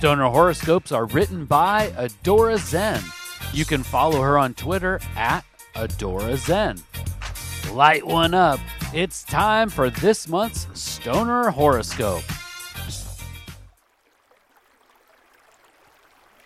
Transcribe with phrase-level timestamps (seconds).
[0.00, 3.02] Stoner horoscopes are written by Adora Zen.
[3.52, 5.44] You can follow her on Twitter at
[5.74, 6.78] Adora Zen.
[7.74, 8.60] Light one up.
[8.94, 12.22] It's time for this month's Stoner horoscope.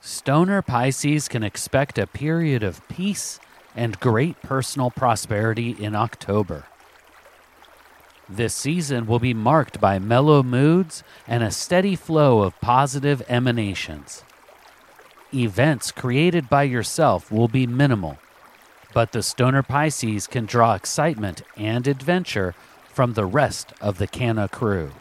[0.00, 3.40] Stoner Pisces can expect a period of peace
[3.74, 6.66] and great personal prosperity in October.
[8.32, 14.22] This season will be marked by mellow moods and a steady flow of positive emanations.
[15.34, 18.18] Events created by yourself will be minimal,
[18.94, 22.54] but the Stoner Pisces can draw excitement and adventure
[22.86, 24.92] from the rest of the Canna crew.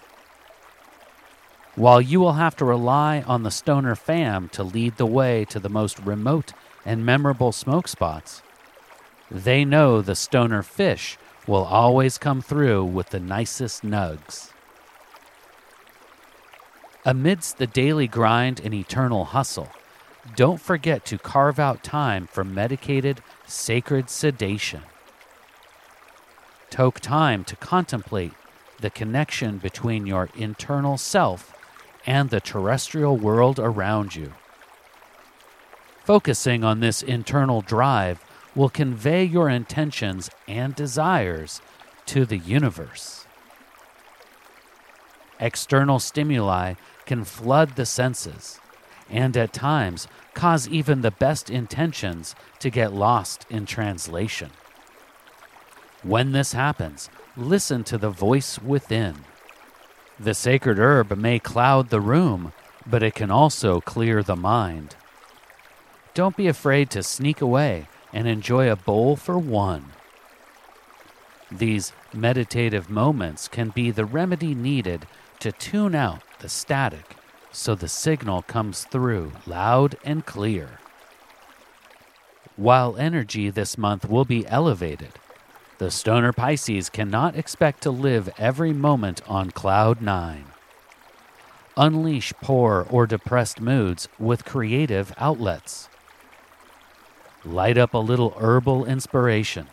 [1.76, 5.60] While you will have to rely on the Stoner fam to lead the way to
[5.60, 8.42] the most remote and memorable smoke spots,
[9.30, 11.20] they know the Stoner fish
[11.50, 14.52] will always come through with the nicest nugs.
[17.04, 19.68] Amidst the daily grind and eternal hustle,
[20.36, 24.84] don't forget to carve out time for medicated, sacred sedation.
[26.70, 28.34] Take time to contemplate
[28.80, 31.56] the connection between your internal self
[32.06, 34.34] and the terrestrial world around you.
[36.04, 38.24] Focusing on this internal drive
[38.56, 41.62] will convey your intentions and desires
[42.06, 43.26] to the universe.
[45.40, 46.74] External stimuli
[47.06, 48.60] can flood the senses
[49.10, 54.52] and at times cause even the best intentions to get lost in translation.
[56.04, 59.26] When this happens, listen to the voice within.
[60.20, 62.54] The sacred herb may cloud the room,
[62.86, 64.96] but it can also clear the mind.
[66.14, 69.86] Don't be afraid to sneak away and enjoy a bowl for one.
[71.52, 75.08] These meditative moments can be the remedy needed
[75.40, 77.16] to tune out the static
[77.52, 80.80] so the signal comes through loud and clear.
[82.56, 85.14] While energy this month will be elevated,
[85.78, 90.46] the Stoner Pisces cannot expect to live every moment on cloud nine.
[91.78, 95.88] Unleash poor or depressed moods with creative outlets.
[97.50, 99.68] Light up a little herbal inspiration.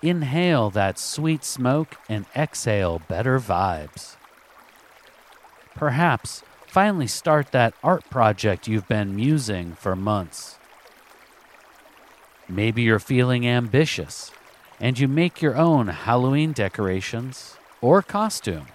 [0.00, 4.14] Inhale that sweet smoke and exhale better vibes.
[5.74, 10.56] Perhaps finally start that art project you've been musing for months.
[12.48, 14.30] Maybe you're feeling ambitious
[14.78, 18.66] and you make your own Halloween decorations or costume.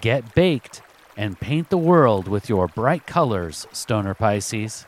[0.00, 0.82] Get baked
[1.16, 4.86] and paint the world with your bright colors, Stoner Pisces.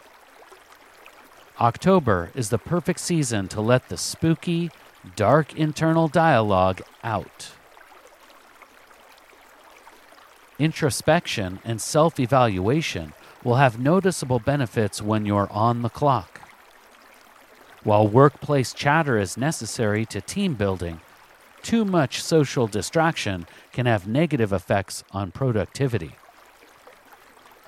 [1.61, 4.71] October is the perfect season to let the spooky,
[5.15, 7.53] dark internal dialogue out.
[10.59, 16.41] Introspection and self evaluation will have noticeable benefits when you're on the clock.
[17.85, 21.01] While workplace chatter is necessary to team building,
[21.63, 26.13] too much social distraction can have negative effects on productivity.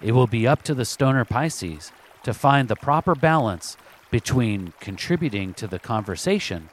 [0.02, 1.90] It will be up to the Stoner Pisces
[2.22, 3.76] to find the proper balance
[4.10, 6.68] between contributing to the conversation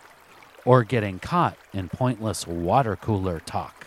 [0.64, 3.86] or getting caught in pointless water cooler talk.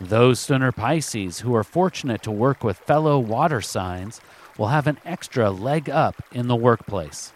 [0.00, 4.20] Those Stoner Pisces who are fortunate to work with fellow water signs
[4.58, 7.32] will have an extra leg up in the workplace.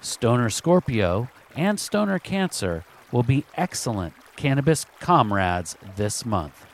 [0.00, 6.67] Stoner Scorpio and Stoner Cancer will be excellent cannabis comrades this month.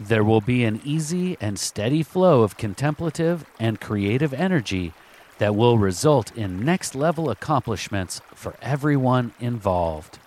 [0.00, 4.92] There will be an easy and steady flow of contemplative and creative energy
[5.38, 10.18] that will result in next level accomplishments for everyone involved.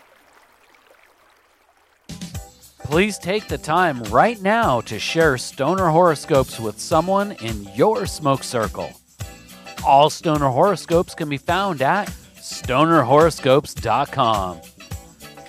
[2.80, 8.44] Please take the time right now to share stoner horoscopes with someone in your smoke
[8.44, 8.89] circle.
[9.86, 12.07] All stoner horoscopes can be found at
[12.38, 14.62] stonerhoroscopes.com.